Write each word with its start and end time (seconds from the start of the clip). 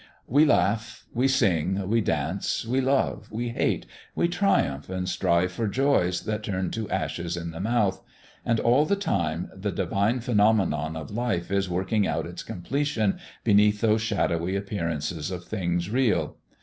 We 0.25 0.45
laugh, 0.45 1.05
we 1.13 1.27
sing, 1.27 1.87
we 1.87 2.01
dance, 2.01 2.65
we 2.65 2.81
love, 2.81 3.31
we 3.31 3.49
hate, 3.49 3.85
we 4.15 4.27
triumph 4.27 4.89
and 4.89 5.07
strive 5.07 5.51
for 5.51 5.67
joys 5.67 6.21
that 6.21 6.41
turn 6.41 6.71
to 6.71 6.89
ashes 6.89 7.37
in 7.37 7.51
the 7.51 7.59
mouth, 7.59 8.01
and 8.43 8.59
all 8.59 8.87
the 8.87 8.95
time 8.95 9.51
the 9.53 9.71
divine 9.71 10.19
phenomenon 10.19 10.95
of 10.95 11.11
life 11.11 11.51
is 11.51 11.69
working 11.69 12.07
out 12.07 12.25
its 12.25 12.41
completion 12.41 13.19
beneath 13.43 13.81
those 13.81 14.01
shadowy 14.01 14.55
appearances 14.55 15.29
of 15.29 15.45
things 15.45 15.87
real. 15.91 16.37